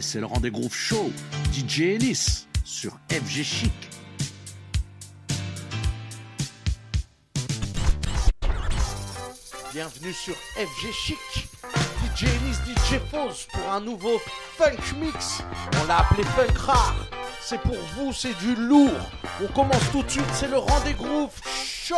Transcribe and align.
C'est 0.00 0.18
le 0.18 0.26
rendez-vous 0.26 0.68
show. 0.70 1.12
DJ 1.52 1.80
Ennis 1.82 2.48
sur 2.64 2.98
FG 3.10 3.42
Chic. 3.44 3.72
Bienvenue 9.72 10.12
sur 10.12 10.34
FG 10.34 10.92
Chic. 10.92 11.48
DJ 12.16 12.24
Ennis, 12.24 12.56
DJ 12.66 12.98
Foz 13.10 13.46
pour 13.52 13.70
un 13.70 13.80
nouveau 13.80 14.18
funk 14.56 14.96
mix. 15.00 15.42
On 15.80 15.86
l'a 15.86 15.98
appelé 15.98 16.24
funk 16.24 16.58
rare. 16.58 16.96
C'est 17.40 17.60
pour 17.60 17.76
vous, 17.96 18.12
c'est 18.12 18.36
du 18.38 18.56
lourd. 18.56 18.90
On 19.42 19.46
commence 19.52 19.90
tout 19.92 20.02
de 20.02 20.10
suite, 20.10 20.24
c'est 20.32 20.48
le 20.48 20.58
rendez-vous 20.58 21.30
show. 21.44 21.94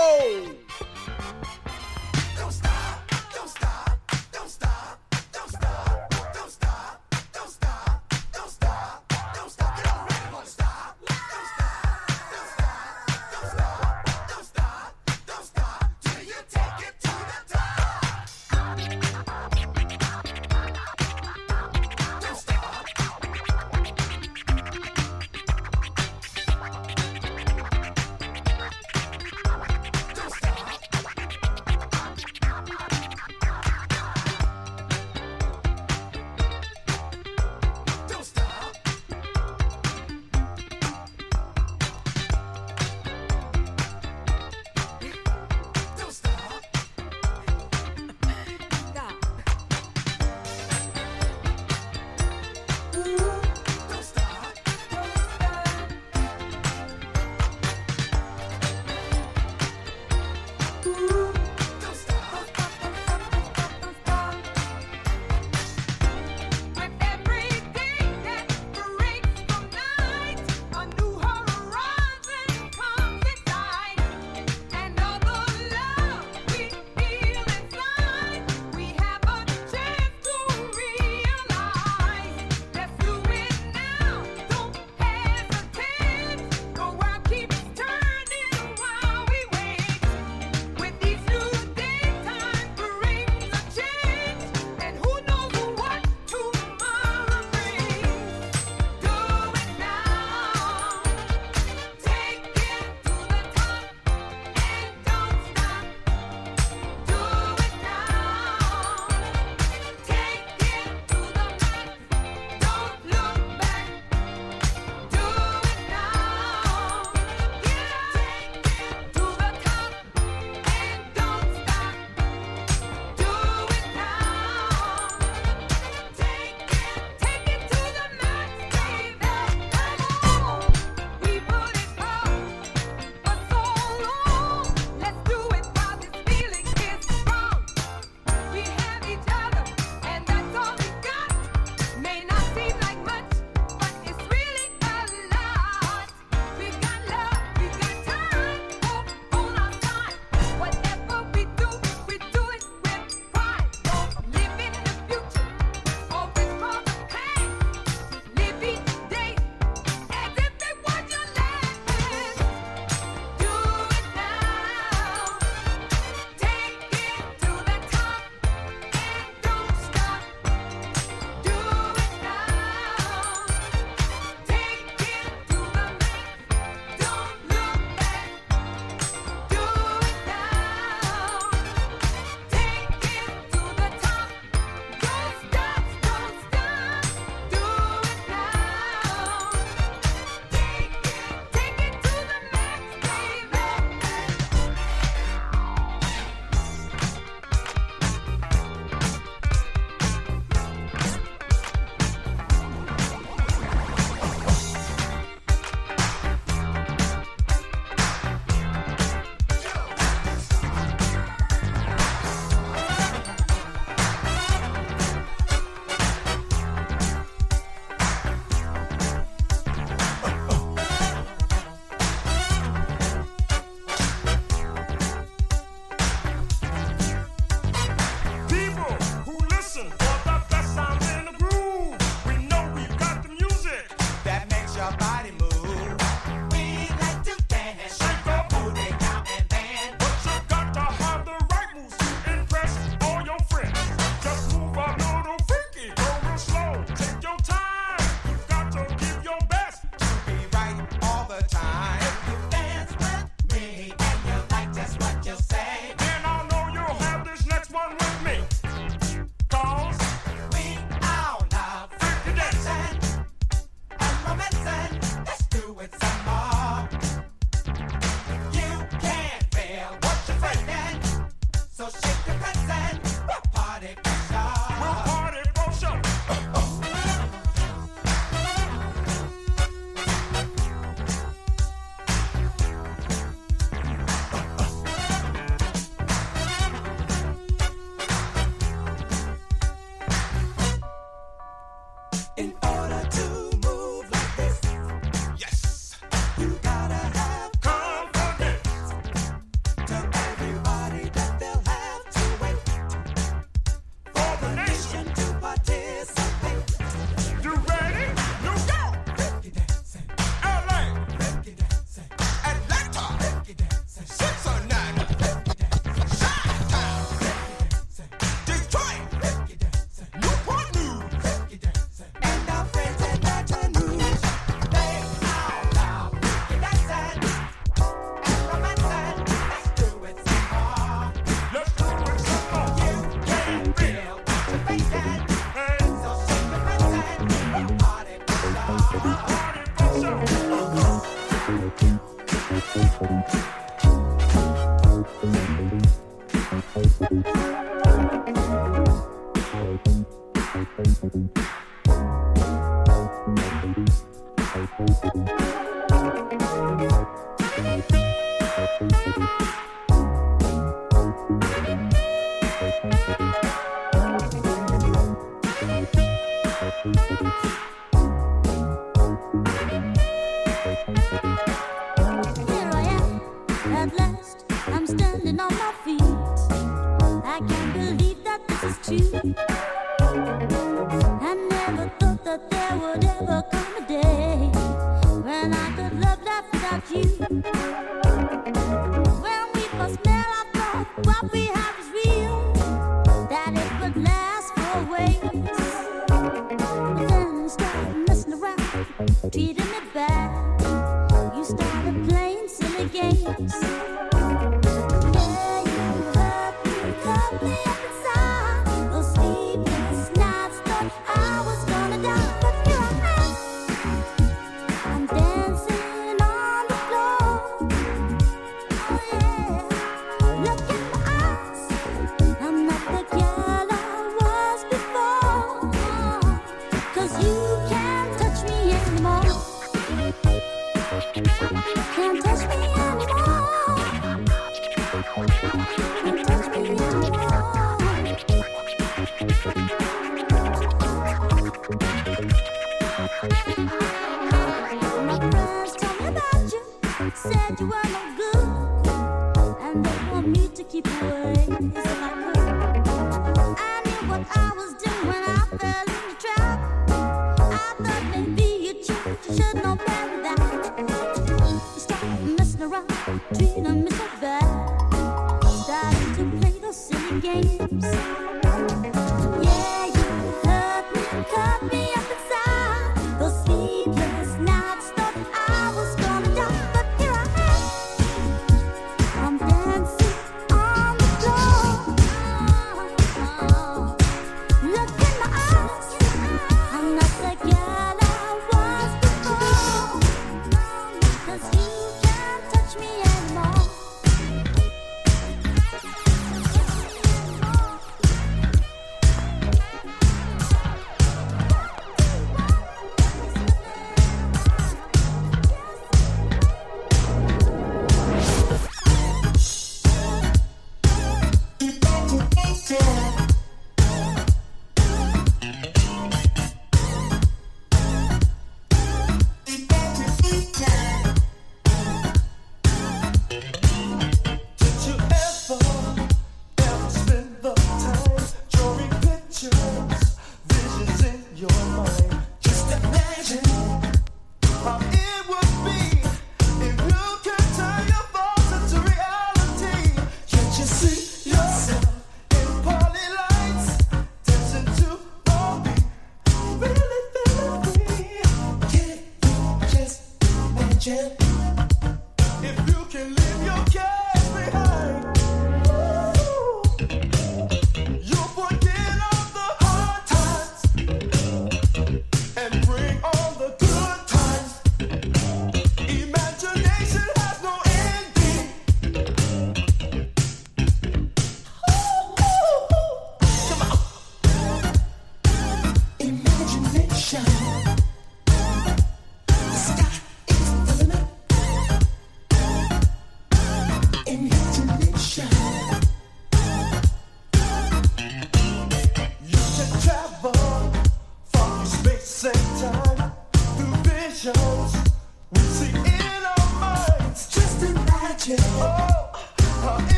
If 550.89 552.69
you 552.69 552.85
can 552.89 553.13
live 553.13 553.45
your 553.45 553.66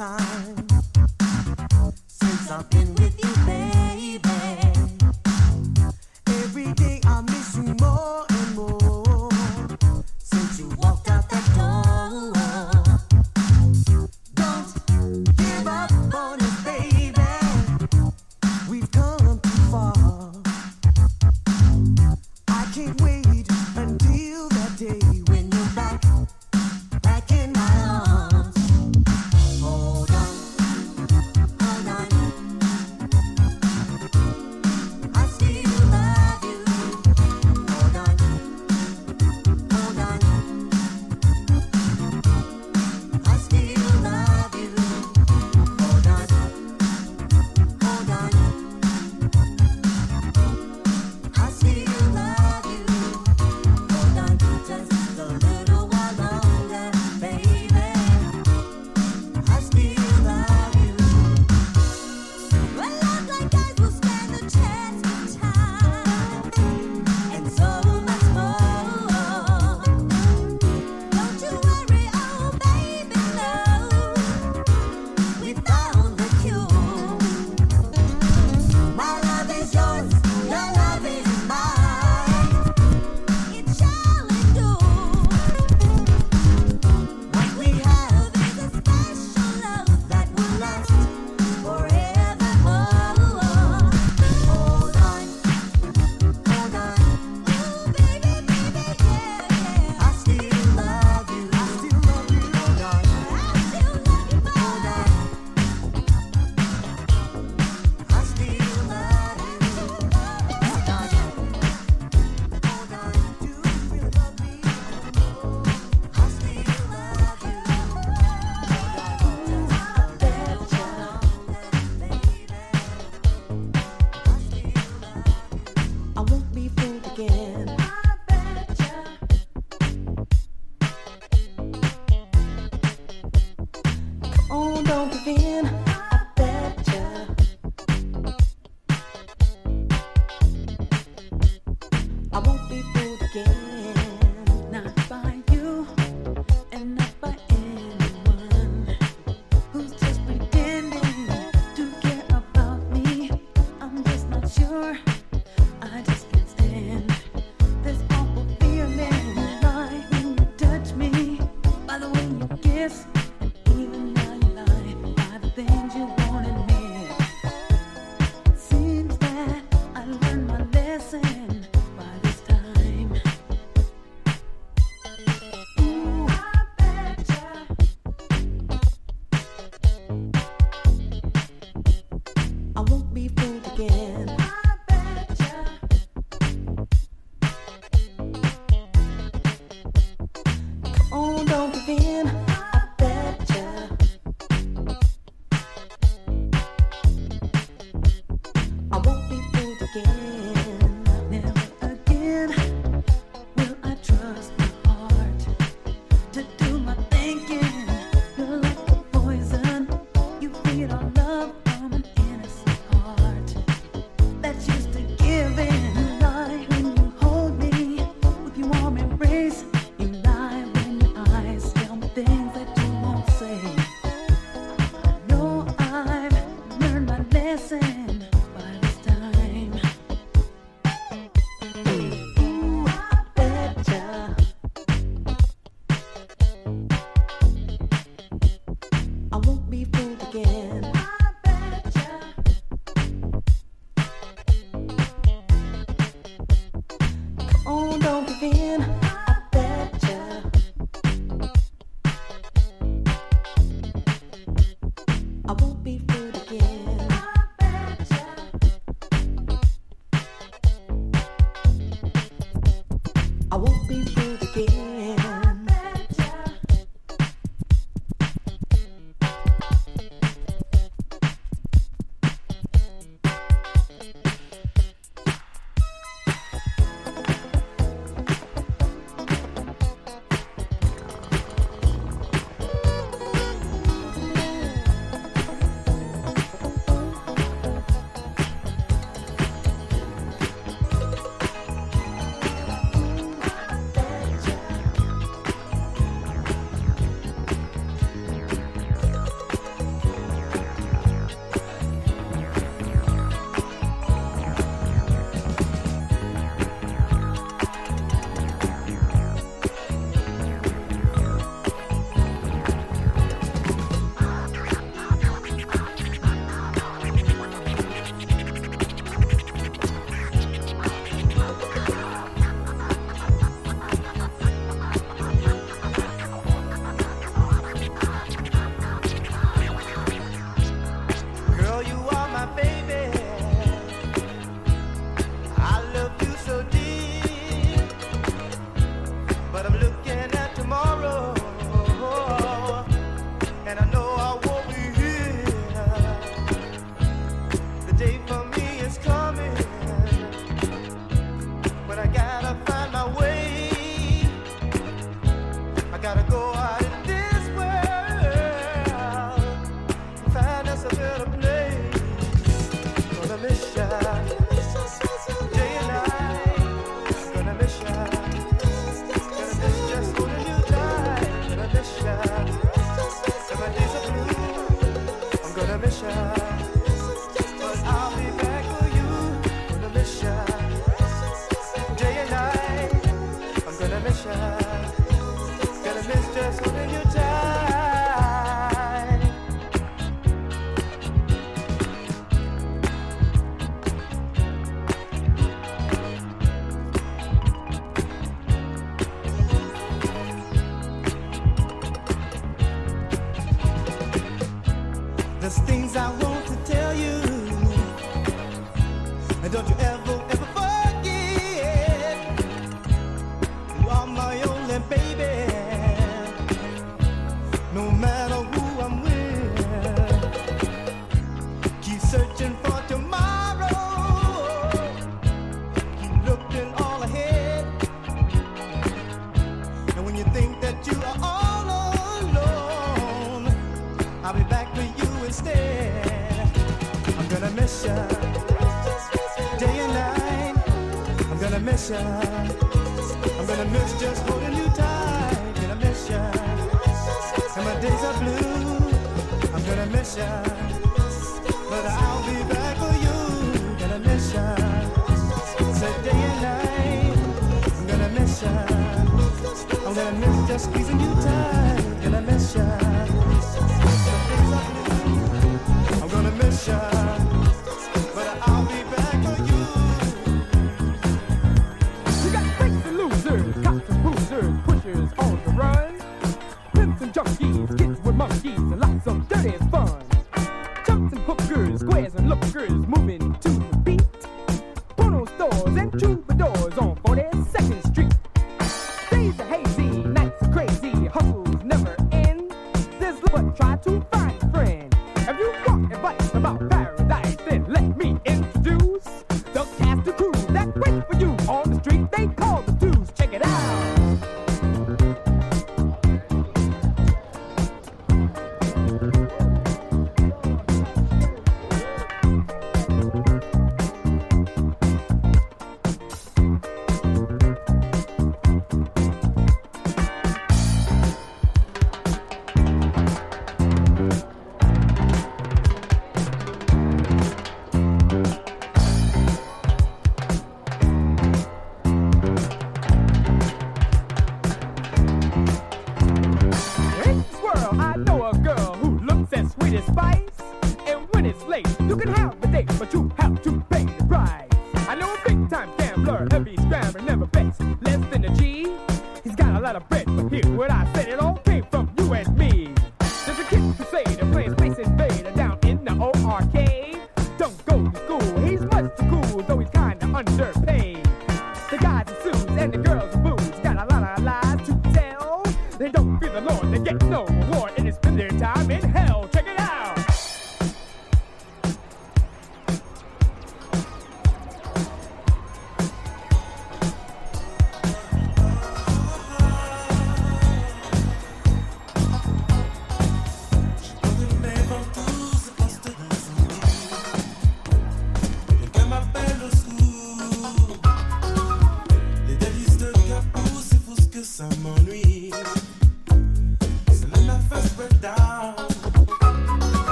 time 0.00 0.66
since 2.08 2.50
I've 2.50 2.70
been. 2.70 2.99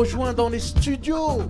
Rejoint 0.00 0.32
dans 0.32 0.48
les 0.48 0.60
studios. 0.60 1.42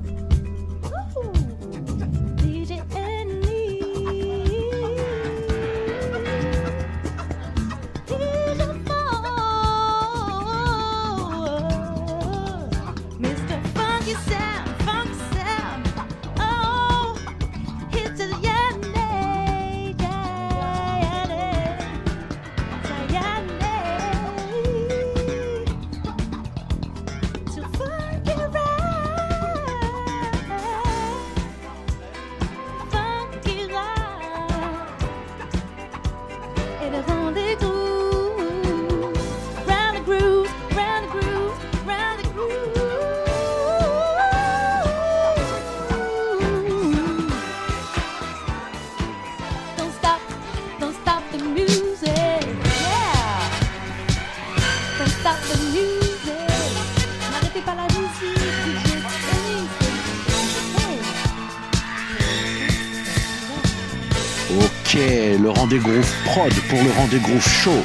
Rendez-vous 65.53 66.01
prod 66.25 66.53
pour 66.69 66.83
le 66.83 66.90
rendez-vous 66.98 67.40
show 67.40 67.85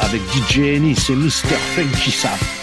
avec 0.00 0.20
DJ 0.32 0.76
Ennis 0.76 1.10
et 1.10 1.16
Mr. 1.16 1.56
Funky 1.74 2.10
Sam. 2.10 2.59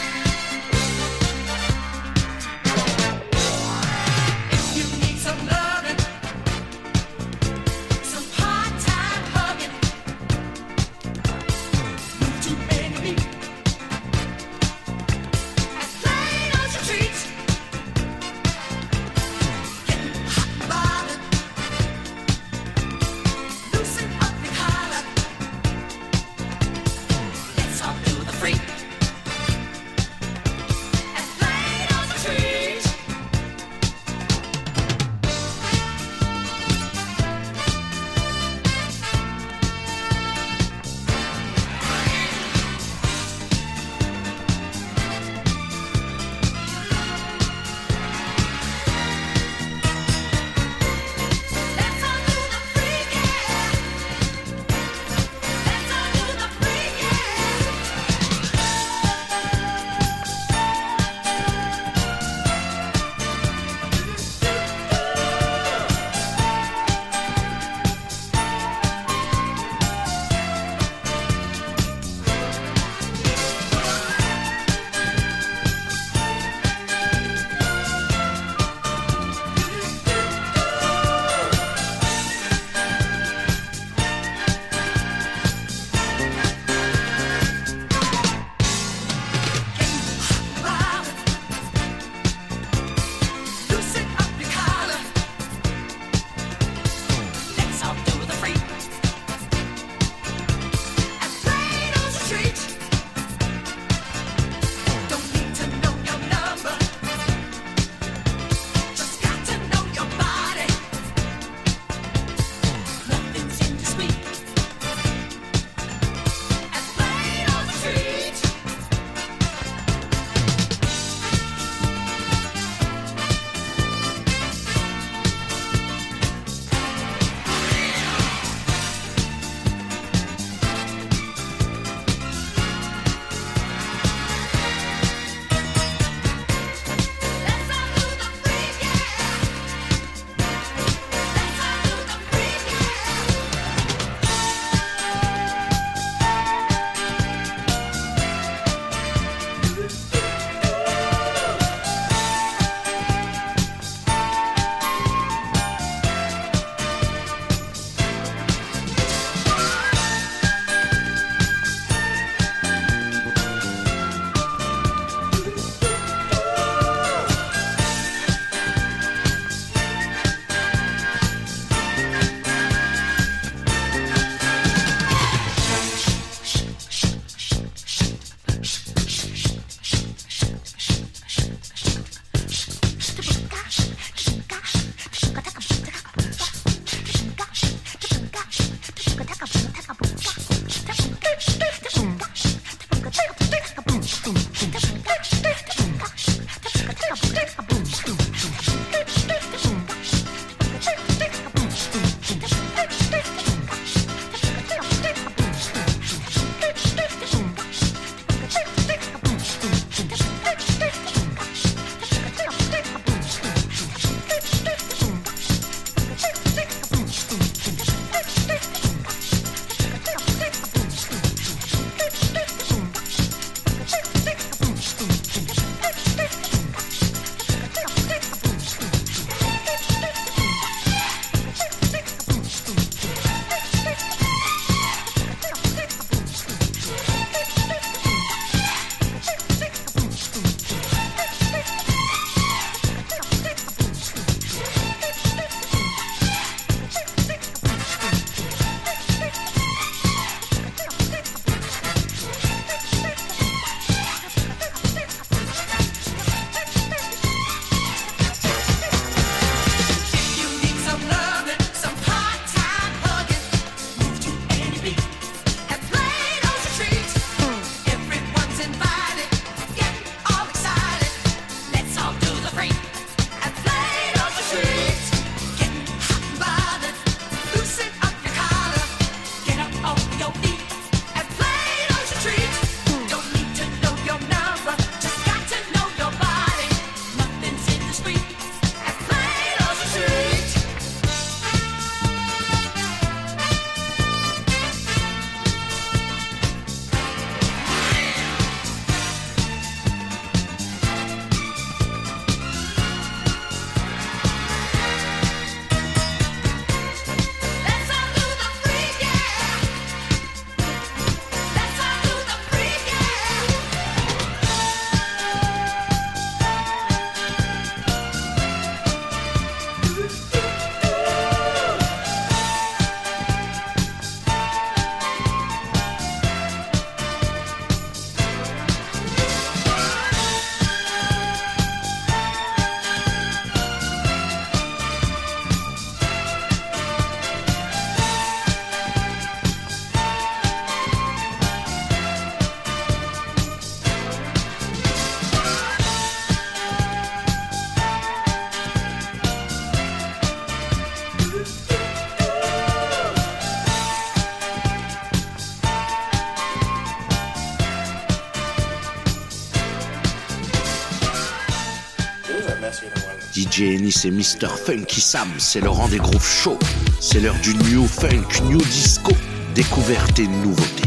Et 363.88 364.12
Mr. 364.12 364.50
Funky 364.66 365.00
Sam, 365.00 365.30
c'est 365.38 365.62
le 365.62 365.70
rang 365.70 365.88
des 365.88 365.98
grooves 365.98 366.22
chauds. 366.22 366.60
C'est 367.00 367.22
l'heure 367.22 367.40
du 367.42 367.54
new 367.56 367.88
funk, 367.88 368.44
new 368.44 368.58
disco, 368.58 369.14
découverte 369.56 370.20
et 370.20 370.28
nouveauté. 370.28 370.87